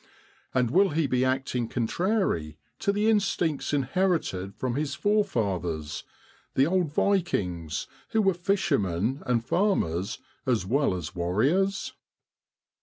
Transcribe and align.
And 0.55 0.71
will 0.71 0.89
he 0.89 1.05
be 1.05 1.23
acting 1.23 1.67
contrary 1.67 2.57
to 2.79 2.91
the 2.91 3.07
instincts 3.07 3.71
inherited 3.71 4.55
from 4.55 4.73
his 4.73 4.95
forefathers 4.95 6.03
the 6.55 6.65
old 6.65 6.91
Vikings, 6.91 7.85
who 8.09 8.23
were 8.23 8.33
fishermen 8.33 9.21
and 9.27 9.45
farmers 9.45 10.17
as 10.47 10.65
well 10.65 10.95
as 10.95 11.13
warriors 11.13 11.93